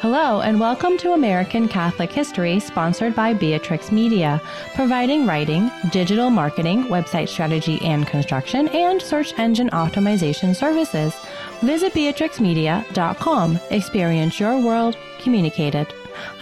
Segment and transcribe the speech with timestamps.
[0.00, 4.42] Hello, and welcome to American Catholic History, sponsored by Beatrix Media,
[4.74, 11.14] providing writing, digital marketing, website strategy and construction, and search engine optimization services.
[11.62, 13.58] Visit beatrixmedia.com.
[13.70, 15.86] Experience your world communicated.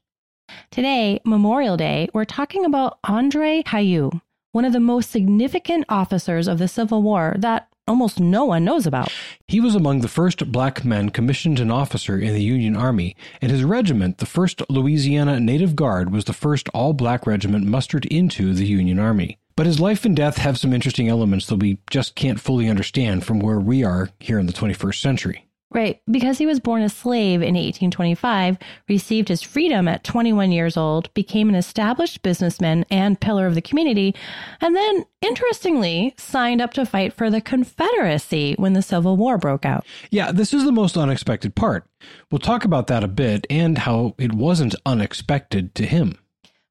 [0.71, 4.21] Today, Memorial Day, we're talking about Andre Cailloux,
[4.57, 8.87] one of the most significant officers of the Civil War that almost no one knows
[8.87, 9.13] about.
[9.49, 13.53] He was among the first black men commissioned an officer in the Union Army, and
[13.53, 18.55] his regiment, the 1st Louisiana Native Guard, was the first all black regiment mustered into
[18.55, 19.37] the Union Army.
[19.57, 23.27] But his life and death have some interesting elements that we just can't fully understand
[23.27, 25.46] from where we are here in the 21st century.
[25.73, 28.57] Right, because he was born a slave in 1825,
[28.89, 33.61] received his freedom at 21 years old, became an established businessman and pillar of the
[33.61, 34.15] community,
[34.61, 39.67] and then, interestingly, signed up to fight for the Confederacy when the Civil War broke
[39.67, 39.85] out.
[40.11, 41.85] Yeah, this is the most unexpected part.
[42.31, 46.17] We'll talk about that a bit and how it wasn't unexpected to him.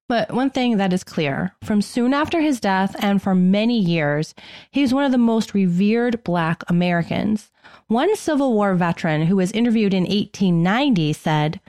[0.07, 4.35] But one thing that is clear from soon after his death and for many years,
[4.69, 7.51] he was one of the most revered Black Americans.
[7.87, 11.59] One Civil War veteran who was interviewed in 1890 said,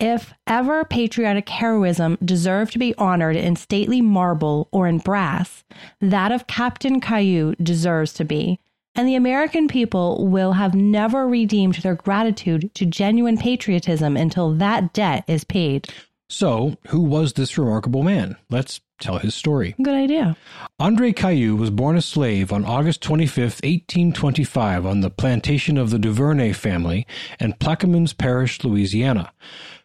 [0.00, 5.62] If ever patriotic heroism deserved to be honored in stately marble or in brass,
[6.00, 8.58] that of Captain Cailloux deserves to be.
[8.96, 14.92] And the American people will have never redeemed their gratitude to genuine patriotism until that
[14.92, 15.88] debt is paid.
[16.28, 18.36] So, who was this remarkable man?
[18.48, 19.74] Let's tell his story.
[19.82, 20.36] Good idea.
[20.78, 25.98] Andre Cailloux was born a slave on August 25, 1825, on the plantation of the
[25.98, 27.06] Duvernay family
[27.38, 29.32] in Plaquemines Parish, Louisiana.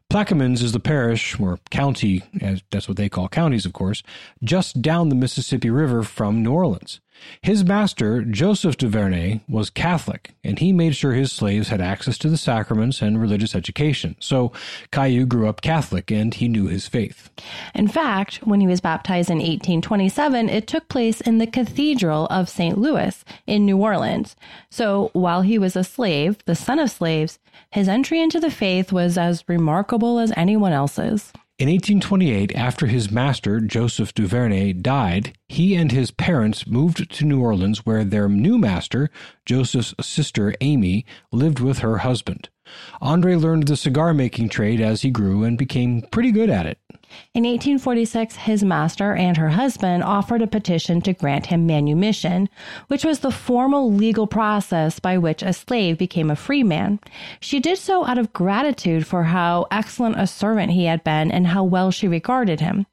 [0.09, 4.01] Plaquemines is the parish, or county, as that's what they call counties, of course,
[4.43, 6.99] just down the Mississippi River from New Orleans.
[7.41, 12.29] His master, Joseph Duvernay, was Catholic, and he made sure his slaves had access to
[12.29, 14.15] the sacraments and religious education.
[14.19, 14.51] So
[14.91, 17.29] Cailloux grew up Catholic, and he knew his faith.
[17.73, 22.49] In fact, when he was baptized in 1827, it took place in the Cathedral of
[22.49, 22.77] St.
[22.77, 24.35] Louis in New Orleans.
[24.69, 27.39] So while he was a slave, the son of slaves,
[27.71, 31.31] his entry into the faith was as remarkable as anyone else's.
[31.59, 37.41] In 1828, after his master, Joseph Duvernay, died, he and his parents moved to New
[37.41, 39.09] Orleans, where their new master,
[39.45, 42.49] Joseph's sister, Amy, lived with her husband.
[43.01, 46.77] Andre learned the cigar making trade as he grew and became pretty good at it.
[47.33, 52.47] In 1846, his master and her husband offered a petition to grant him manumission,
[52.87, 56.99] which was the formal legal process by which a slave became a free man.
[57.39, 61.47] She did so out of gratitude for how excellent a servant he had been and
[61.47, 62.85] how well she regarded him.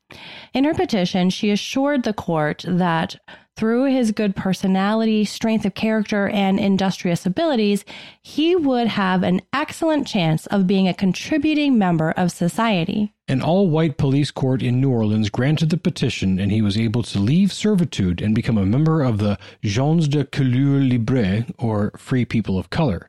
[0.55, 3.17] In her petition, she assured the court that
[3.57, 7.87] through his good personality, strength of character, and industrious abilities,
[8.23, 13.15] he would have an excellent chance of being a contributing member of society.
[13.29, 17.03] An all white police court in New Orleans granted the petition, and he was able
[17.05, 22.27] to leave servitude and become a member of the Gens de Couleur Libre, or Free
[22.27, 23.09] People of Color.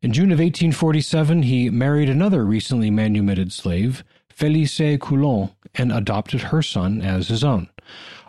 [0.00, 4.02] In June of 1847, he married another recently manumitted slave,
[4.34, 7.68] Felicie Coulon, and adopted her son as his own.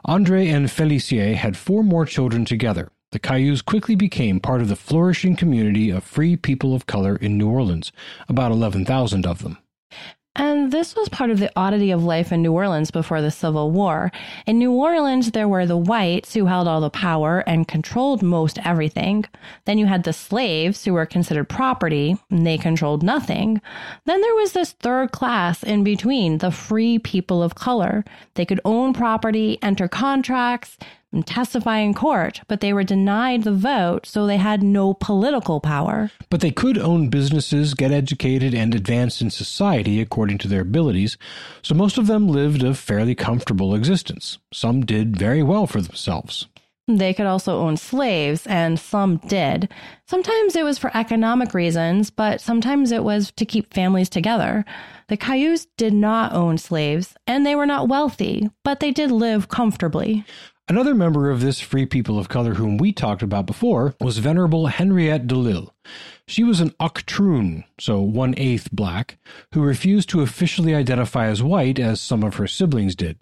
[0.06, 2.92] Andre and Felicie had four more children together.
[3.12, 7.38] The Cailloux quickly became part of the flourishing community of free people of color in
[7.38, 7.92] New Orleans,
[8.30, 9.58] about 11,000 of them.
[10.38, 13.72] And this was part of the oddity of life in New Orleans before the Civil
[13.72, 14.12] War.
[14.46, 18.60] In New Orleans, there were the whites who held all the power and controlled most
[18.66, 19.24] everything.
[19.64, 23.62] Then you had the slaves who were considered property, and they controlled nothing.
[24.04, 28.04] Then there was this third class in between, the free people of color.
[28.34, 30.78] They could own property, enter contracts,
[31.24, 36.12] testify in court, but they were denied the vote, so they had no political power.
[36.30, 41.18] But they could own businesses, get educated, and advance in society according to their abilities,
[41.62, 44.38] so most of them lived a fairly comfortable existence.
[44.54, 46.48] Some did very well for themselves.
[46.88, 49.70] They could also own slaves, and some did.
[50.08, 54.64] Sometimes it was for economic reasons, but sometimes it was to keep families together.
[55.08, 59.50] The Cailloux did not own slaves, and they were not wealthy, but they did live
[59.50, 60.26] comfortably.
[60.68, 64.66] Another member of this Free People of Color whom we talked about before was Venerable
[64.66, 65.72] Henriette de Lille.
[66.28, 69.20] She was an octroon, so one eighth black,
[69.54, 73.20] who refused to officially identify as white as some of her siblings did.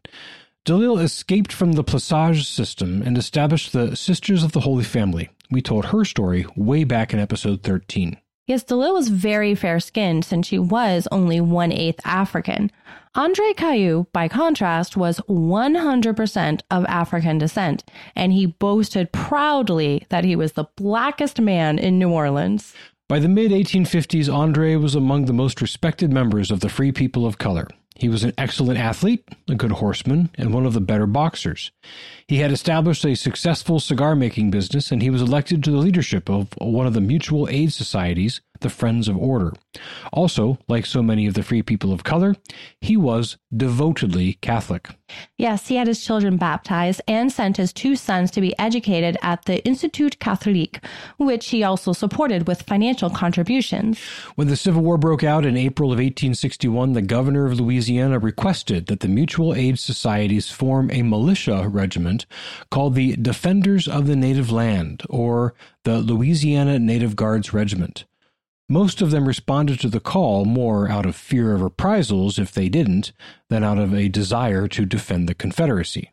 [0.64, 5.30] De Lille escaped from the Plaçage system and established the Sisters of the Holy Family.
[5.52, 8.16] We told her story way back in episode 13.
[8.46, 12.72] Yes, de Lille was very fair skinned since she was only one eighth African.
[13.16, 17.86] Andre Cailloux, by contrast, was 100% of African descent,
[18.16, 22.74] and he boasted proudly that he was the blackest man in New Orleans.
[23.08, 27.26] By the mid 1850s, Andre was among the most respected members of the Free People
[27.26, 27.68] of Color.
[27.96, 31.72] He was an excellent athlete, a good horseman, and one of the better boxers.
[32.28, 36.30] He had established a successful cigar making business, and he was elected to the leadership
[36.30, 39.54] of one of the mutual aid societies the Friends of Order.
[40.12, 42.36] Also, like so many of the free people of color,
[42.82, 44.90] he was devotedly Catholic.
[45.38, 49.46] Yes, he had his children baptized and sent his two sons to be educated at
[49.46, 50.84] the Institut Catholique,
[51.18, 54.00] which he also supported with financial contributions.
[54.36, 58.88] When the Civil War broke out in April of 1861, the governor of Louisiana requested
[58.88, 62.26] that the mutual aid societies form a militia regiment
[62.72, 68.06] called the Defenders of the Native Land, or the Louisiana Native Guards Regiment.
[68.70, 72.70] Most of them responded to the call more out of fear of reprisals if they
[72.70, 73.12] didn't
[73.50, 76.12] than out of a desire to defend the Confederacy.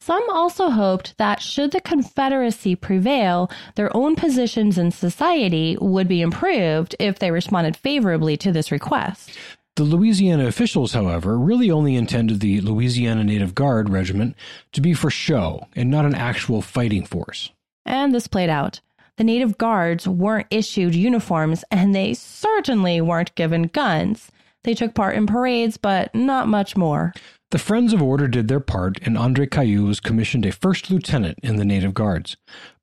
[0.00, 6.22] Some also hoped that should the Confederacy prevail, their own positions in society would be
[6.22, 9.36] improved if they responded favorably to this request.
[9.76, 14.34] The Louisiana officials, however, really only intended the Louisiana Native Guard Regiment
[14.72, 17.52] to be for show and not an actual fighting force.
[17.84, 18.80] And this played out.
[19.18, 24.30] The Native Guards weren't issued uniforms, and they certainly weren't given guns.
[24.62, 27.12] They took part in parades, but not much more.
[27.50, 31.40] The Friends of Order did their part, and Andre Cailloux was commissioned a first lieutenant
[31.42, 32.36] in the Native Guards.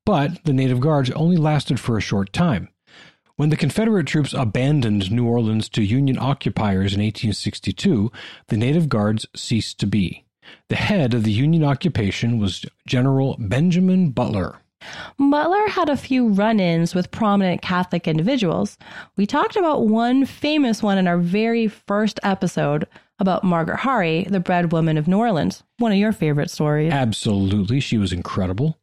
[0.04, 2.68] But the Native Guards only lasted for a short time.
[3.36, 8.12] When the Confederate troops abandoned New Orleans to Union occupiers in 1862,
[8.48, 10.26] the Native Guards ceased to be.
[10.68, 14.58] The head of the Union occupation was General Benjamin Butler.
[15.18, 18.78] Butler had a few run ins with prominent Catholic individuals.
[19.16, 22.86] We talked about one famous one in our very first episode
[23.18, 25.62] about Margaret Haughery, the bread woman of New Orleans.
[25.78, 26.92] One of your favorite stories.
[26.92, 27.80] Absolutely.
[27.80, 28.78] She was incredible.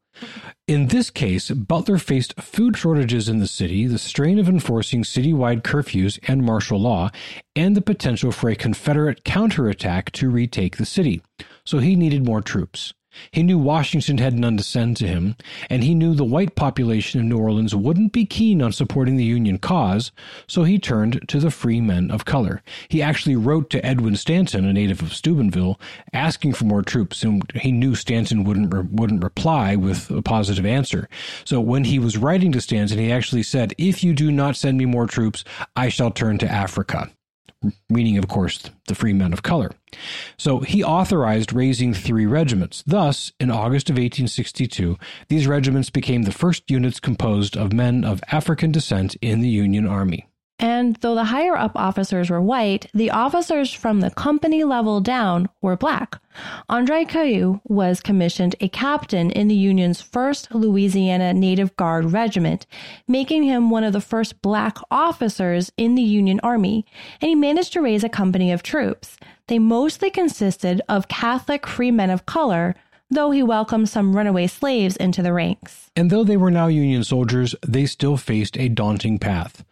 [0.68, 5.64] In this case, Butler faced food shortages in the city, the strain of enforcing citywide
[5.64, 7.10] curfews and martial law,
[7.56, 11.22] and the potential for a Confederate counterattack to retake the city.
[11.66, 12.94] So he needed more troops.
[13.31, 15.36] He knew Washington had none to send to him,
[15.69, 19.24] and he knew the white population of New Orleans wouldn't be keen on supporting the
[19.24, 20.12] Union cause,
[20.48, 22.62] so he turned to the free men of color.
[22.89, 25.80] He actually wrote to Edwin Stanton, a native of Steubenville,
[26.12, 30.65] asking for more troops, and he knew Stanton wouldn't re- wouldn't reply with a positive
[30.65, 31.07] answer.
[31.45, 34.77] So when he was writing to Stanton, he actually said, "If you do not send
[34.77, 35.44] me more troops,
[35.75, 37.12] I shall turn to Africa."
[37.89, 39.71] Meaning, of course, the free men of color.
[40.38, 42.83] So he authorized raising three regiments.
[42.86, 44.98] Thus, in August of 1862,
[45.30, 49.88] these regiments became the first units composed of men of African descent in the Union
[49.88, 50.27] Army.
[50.63, 55.50] And though the higher up officers were white, the officers from the company level down
[55.62, 56.21] were black.
[56.69, 62.65] Andre Cailloux was commissioned a captain in the Union's 1st Louisiana Native Guard Regiment,
[63.10, 66.86] making him one of the first black officers in the Union Army,
[67.20, 69.17] and he managed to raise a company of troops.
[69.48, 72.74] They mostly consisted of Catholic free men of color,
[73.12, 75.91] though he welcomed some runaway slaves into the ranks.
[75.98, 79.65] And though they were now Union soldiers, they still faced a daunting path.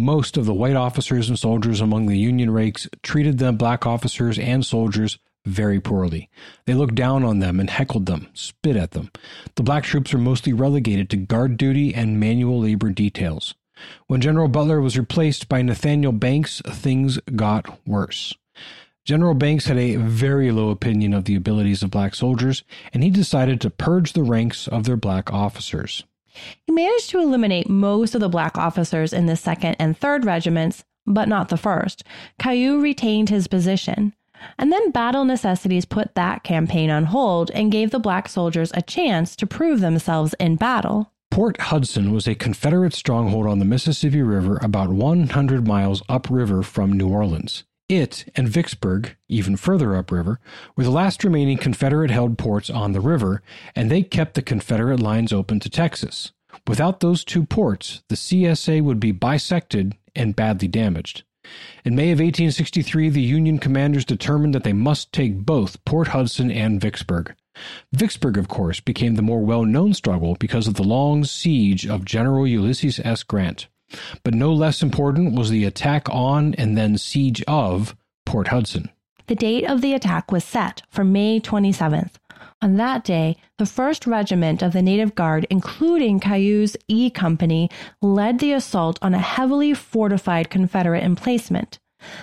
[0.00, 4.38] Most of the white officers and soldiers among the Union ranks treated the black officers
[4.38, 6.30] and soldiers very poorly.
[6.64, 9.10] They looked down on them and heckled them, spit at them.
[9.56, 13.54] The black troops were mostly relegated to guard duty and manual labor details.
[14.06, 18.34] When General Butler was replaced by Nathaniel Banks, things got worse.
[19.04, 22.62] General Banks had a very low opinion of the abilities of black soldiers,
[22.94, 26.04] and he decided to purge the ranks of their black officers.
[26.66, 30.84] He managed to eliminate most of the black officers in the 2nd and 3rd regiments,
[31.06, 32.02] but not the 1st.
[32.40, 34.14] Cailloux retained his position.
[34.58, 38.82] And then battle necessities put that campaign on hold and gave the black soldiers a
[38.82, 41.12] chance to prove themselves in battle.
[41.30, 46.92] Port Hudson was a Confederate stronghold on the Mississippi River about 100 miles upriver from
[46.92, 47.64] New Orleans.
[47.90, 50.38] It and Vicksburg, even further upriver,
[50.76, 53.42] were the last remaining Confederate held ports on the river,
[53.74, 56.30] and they kept the Confederate lines open to Texas.
[56.68, 61.24] Without those two ports, the CSA would be bisected and badly damaged.
[61.84, 66.48] In May of 1863, the Union commanders determined that they must take both Port Hudson
[66.48, 67.34] and Vicksburg.
[67.92, 72.04] Vicksburg, of course, became the more well known struggle because of the long siege of
[72.04, 73.24] General Ulysses S.
[73.24, 73.66] Grant.
[74.22, 78.90] But no less important was the attack on and then siege of Port Hudson.
[79.26, 82.14] The date of the attack was set for May 27th.
[82.62, 87.70] On that day, the 1st Regiment of the Native Guard, including Cailloux's E Company,
[88.02, 91.78] led the assault on a heavily fortified Confederate emplacement.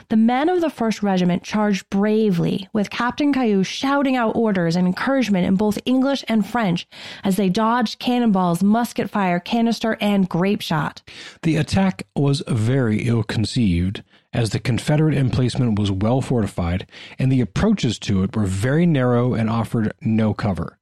[0.09, 4.87] The men of the 1st Regiment charged bravely, with Captain Cailloux shouting out orders and
[4.87, 6.87] encouragement in both English and French
[7.23, 11.01] as they dodged cannonballs, musket fire, canister, and grape shot.
[11.43, 14.03] The attack was very ill conceived,
[14.33, 19.33] as the Confederate emplacement was well fortified, and the approaches to it were very narrow
[19.33, 20.77] and offered no cover.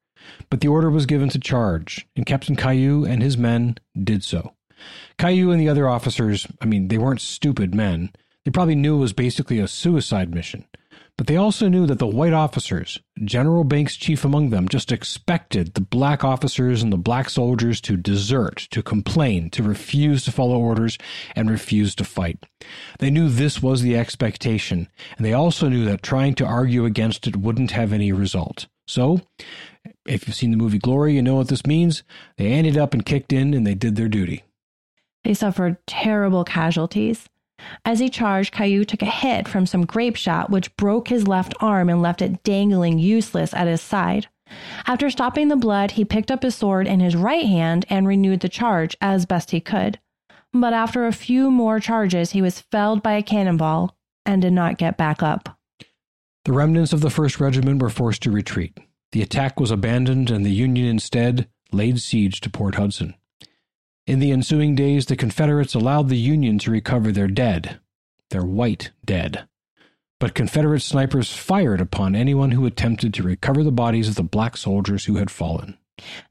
[0.50, 4.54] But the order was given to charge, and Captain Cailloux and his men did so.
[5.18, 8.12] Cailloux and the other officers, I mean, they weren't stupid men.
[8.46, 10.66] They probably knew it was basically a suicide mission.
[11.18, 15.74] But they also knew that the white officers, General Banks chief among them, just expected
[15.74, 20.60] the black officers and the black soldiers to desert, to complain, to refuse to follow
[20.60, 20.98] orders,
[21.34, 22.46] and refuse to fight.
[23.00, 27.28] They knew this was the expectation, and they also knew that trying to argue against
[27.28, 28.68] it wouldn't have any result.
[28.86, 29.22] So,
[30.06, 32.04] if you've seen the movie Glory, you know what this means.
[32.38, 34.44] They ended up and kicked in and they did their duty.
[35.24, 37.30] They suffered terrible casualties.
[37.84, 41.54] As he charged, Cailloux took a hit from some grape shot, which broke his left
[41.60, 44.28] arm and left it dangling useless at his side.
[44.86, 48.42] After stopping the blood, he picked up his sword in his right hand and renewed
[48.42, 50.00] the charge as best he could.
[50.54, 53.96] But after a few more charges, he was felled by a cannonball
[54.26, 55.58] and did not get back up.
[56.46, 58.78] The remnants of the 1st Regiment were forced to retreat.
[59.12, 63.16] The attack was abandoned, and the Union instead laid siege to Port Hudson.
[64.08, 67.80] In the ensuing days, the Confederates allowed the Union to recover their dead,
[68.30, 69.48] their white dead.
[70.20, 74.58] But Confederate snipers fired upon anyone who attempted to recover the bodies of the black
[74.58, 75.78] soldiers who had fallen.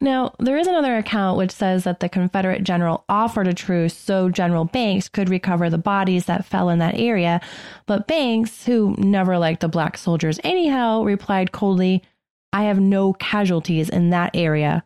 [0.01, 4.29] Now, there is another account which says that the Confederate general offered a truce so
[4.29, 7.41] General Banks could recover the bodies that fell in that area,
[7.87, 12.03] but Banks, who never liked the black soldiers anyhow, replied coldly,
[12.53, 14.85] I have no casualties in that area,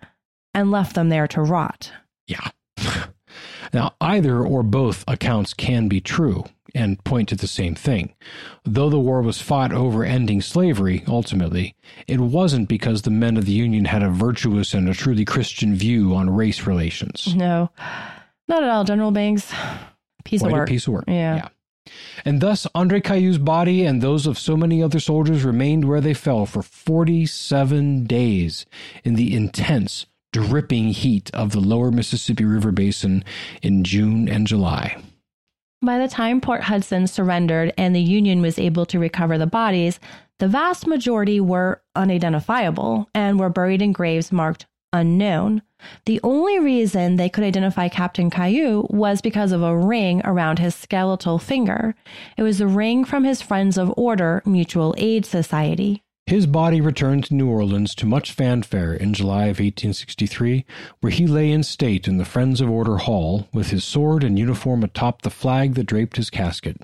[0.54, 1.92] and left them there to rot.
[2.26, 2.48] Yeah.
[3.72, 6.44] now, either or both accounts can be true
[6.74, 8.14] and point to the same thing.
[8.64, 11.74] Though the war was fought over ending slavery, ultimately,
[12.06, 15.74] it wasn't because the men of the Union had a virtuous and a truly Christian
[15.74, 17.34] view on race relations.
[17.34, 17.70] No,
[18.48, 19.52] not at all, General Banks.
[20.24, 20.68] Piece Quite of work.
[20.68, 21.04] piece of work.
[21.06, 21.36] Yeah.
[21.36, 21.48] yeah.
[22.24, 26.12] And thus, Andre Cailloux's body and those of so many other soldiers remained where they
[26.12, 28.66] fell for 47 days
[29.04, 30.04] in the intense,
[30.46, 33.24] dripping heat of the lower Mississippi River Basin
[33.62, 35.02] in June and July.
[35.82, 40.00] By the time Port Hudson surrendered and the Union was able to recover the bodies,
[40.38, 45.62] the vast majority were unidentifiable and were buried in graves marked unknown.
[46.06, 50.74] The only reason they could identify Captain Cailloux was because of a ring around his
[50.74, 51.94] skeletal finger.
[52.36, 56.02] It was the ring from his Friends of Order Mutual Aid Society.
[56.28, 60.66] His body returned to New Orleans to much fanfare in July of 1863,
[61.00, 64.38] where he lay in state in the Friends of Order Hall with his sword and
[64.38, 66.82] uniform atop the flag that draped his casket.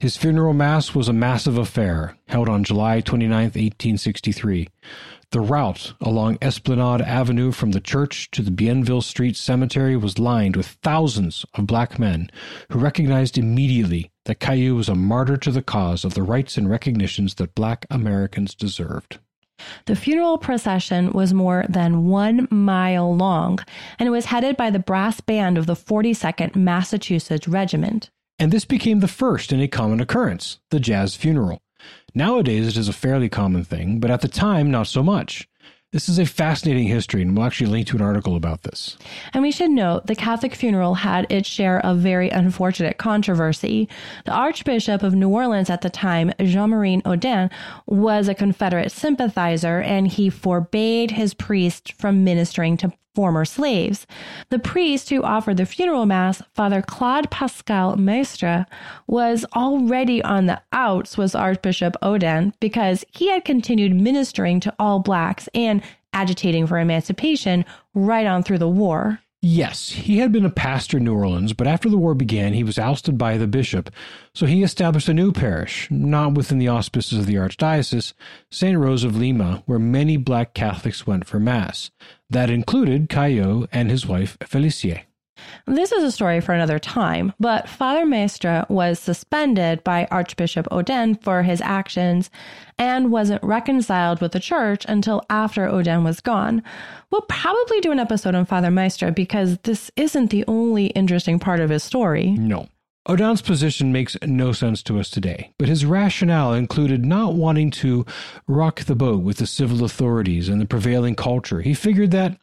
[0.00, 4.68] His funeral mass was a massive affair, held on July 29, 1863.
[5.30, 10.56] The route along Esplanade Avenue from the church to the Bienville Street Cemetery was lined
[10.56, 12.28] with thousands of black men
[12.70, 16.68] who recognized immediately that Cailloux was a martyr to the cause of the rights and
[16.68, 19.18] recognitions that black Americans deserved.
[19.86, 23.60] The funeral procession was more than one mile long,
[23.98, 28.10] and it was headed by the brass band of the 42nd Massachusetts Regiment.
[28.38, 31.60] And this became the first in a common occurrence the jazz funeral.
[32.14, 35.48] Nowadays, it is a fairly common thing, but at the time, not so much.
[35.94, 38.96] This is a fascinating history, and we'll actually link to an article about this.
[39.32, 43.88] And we should note the Catholic funeral had its share of very unfortunate controversy.
[44.24, 47.48] The Archbishop of New Orleans at the time, Jean Marie Odin,
[47.86, 54.06] was a Confederate sympathizer and he forbade his priest from ministering to former slaves.
[54.50, 58.66] The priest who offered the funeral mass, Father Claude Pascal Maistre,
[59.06, 64.98] was already on the outs with Archbishop Odin because he had continued ministering to all
[64.98, 69.20] blacks and agitating for emancipation right on through the war.
[69.46, 72.64] Yes, he had been a pastor in New Orleans, but after the war began, he
[72.64, 73.90] was ousted by the bishop,
[74.34, 78.14] so he established a new parish, not within the auspices of the archdiocese,
[78.50, 78.78] St.
[78.78, 81.90] Rose of Lima, where many black Catholics went for Mass.
[82.30, 85.02] That included Cailloux and his wife Felicie.
[85.66, 91.14] This is a story for another time, but Father Maistre was suspended by Archbishop Odin
[91.16, 92.30] for his actions
[92.78, 96.62] and wasn't reconciled with the church until after Odin was gone.
[97.10, 101.60] We'll probably do an episode on Father Maistre because this isn't the only interesting part
[101.60, 102.32] of his story.
[102.32, 102.68] No.
[103.06, 108.06] Odin's position makes no sense to us today, but his rationale included not wanting to
[108.46, 111.60] rock the boat with the civil authorities and the prevailing culture.
[111.60, 112.38] He figured that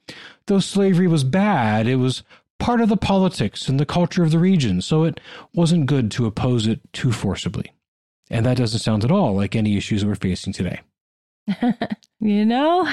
[0.45, 2.21] though slavery was bad, it was
[2.61, 5.19] part of the politics and the culture of the region, so it
[5.53, 7.73] wasn't good to oppose it too forcibly.
[8.29, 10.79] And that doesn't sound at all like any issues we're facing today.
[12.19, 12.87] you know?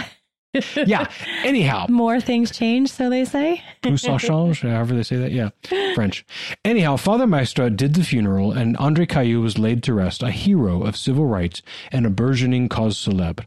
[0.74, 1.10] Yeah.
[1.44, 3.62] Anyhow, more things change, so they say.
[3.82, 5.32] Plus ça change, however they say that.
[5.32, 5.50] Yeah,
[5.94, 6.24] French.
[6.64, 10.82] Anyhow, Father Maistre did the funeral, and Andre Cailloux was laid to rest, a hero
[10.82, 11.62] of civil rights
[11.92, 13.46] and a burgeoning cause célèbre.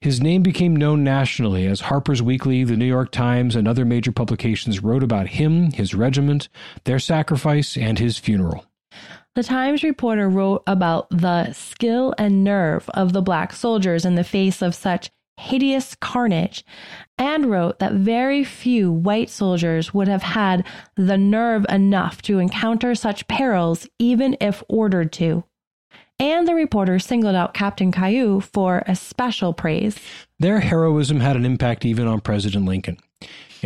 [0.00, 4.12] His name became known nationally as Harper's Weekly, the New York Times, and other major
[4.12, 6.48] publications wrote about him, his regiment,
[6.84, 8.64] their sacrifice, and his funeral.
[9.34, 14.24] The Times reporter wrote about the skill and nerve of the black soldiers in the
[14.24, 16.64] face of such hideous carnage
[17.18, 20.66] and wrote that very few white soldiers would have had
[20.96, 25.44] the nerve enough to encounter such perils even if ordered to.
[26.18, 29.98] And the reporter singled out Captain Cailloux for especial praise.
[30.38, 32.96] Their heroism had an impact even on President Lincoln.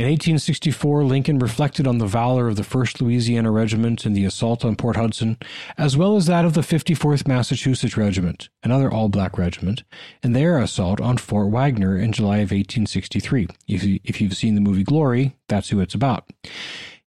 [0.01, 4.65] In 1864, Lincoln reflected on the valor of the 1st Louisiana Regiment in the assault
[4.65, 5.37] on Port Hudson,
[5.77, 9.83] as well as that of the 54th Massachusetts Regiment, another all black regiment,
[10.23, 13.49] in their assault on Fort Wagner in July of 1863.
[13.69, 16.31] If, you, if you've seen the movie Glory, that's who it's about.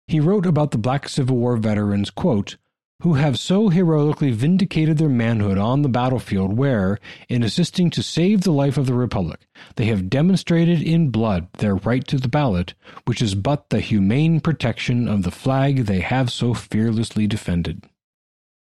[0.06, 2.58] He wrote about the black Civil War veterans, quote,
[3.04, 8.42] who have so heroically vindicated their manhood on the battlefield, where, in assisting to save
[8.42, 9.46] the life of the Republic,
[9.76, 14.40] they have demonstrated in blood their right to the ballot, which is but the humane
[14.40, 17.84] protection of the flag they have so fearlessly defended.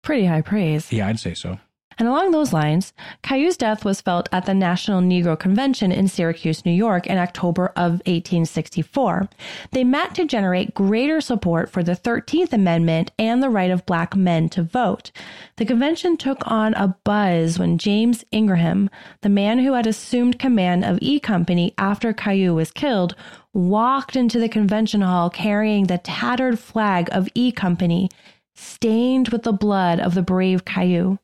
[0.03, 0.93] Pretty high praise.
[0.93, 1.57] Yeah, I'd say so.
[1.99, 6.63] And along those lines, Cailloux's death was felt at the National Negro Convention in Syracuse,
[6.63, 9.27] New York in October of 1864.
[9.71, 14.15] They met to generate greater support for the 13th Amendment and the right of black
[14.15, 15.11] men to vote.
[15.55, 20.85] The convention took on a buzz when James Ingraham, the man who had assumed command
[20.85, 23.15] of E Company after Cailloux was killed,
[23.53, 28.09] walked into the convention hall carrying the tattered flag of E Company,
[28.53, 31.17] stained with the blood of the brave Cailloux.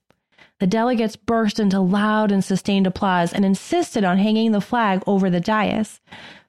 [0.59, 5.29] The delegates burst into loud and sustained applause and insisted on hanging the flag over
[5.29, 5.99] the dais.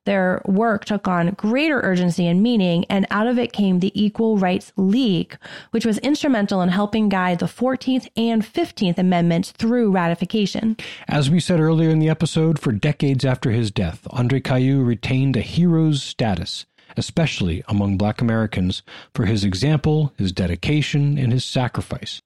[0.04, 4.36] Their work took on greater urgency and meaning, and out of it came the Equal
[4.36, 5.36] Rights League,
[5.70, 10.76] which was instrumental in helping guide the 14th and 15th Amendments through ratification.
[11.08, 15.36] As we said earlier in the episode, for decades after his death, Andre Cailloux retained
[15.36, 16.66] a hero's status,
[16.98, 18.82] especially among black Americans,
[19.14, 22.20] for his example, his dedication, and his sacrifice.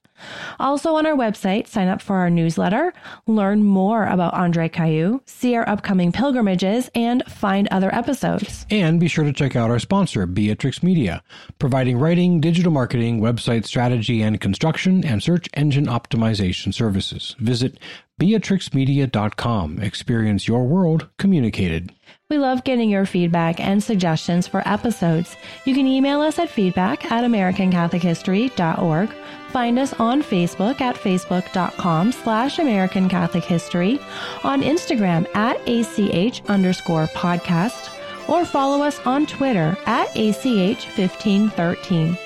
[0.59, 2.93] Also on our website, sign up for our newsletter,
[3.27, 8.65] learn more about Andre Cailloux, see our upcoming pilgrimages, and find other episodes.
[8.69, 11.23] And be sure to check out our sponsor, Beatrix Media,
[11.59, 17.35] providing writing, digital marketing, website strategy and construction, and search engine optimization services.
[17.39, 17.79] Visit
[18.19, 19.79] beatrixmedia.com.
[19.79, 21.91] Experience your world communicated.
[22.29, 25.35] We love getting your feedback and suggestions for episodes.
[25.65, 29.09] You can email us at feedback at americancatholichistory.org.
[29.49, 33.99] Find us on Facebook at facebook.com slash American Catholic History,
[34.43, 37.89] on Instagram at ACH underscore podcast,
[38.27, 42.24] or follow us on Twitter at ACH1513.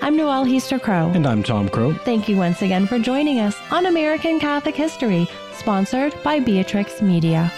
[0.00, 1.10] I'm Noelle Heaster Crow.
[1.14, 1.92] And I'm Tom Crow.
[1.94, 7.52] Thank you once again for joining us on American Catholic History, sponsored by Beatrix Media.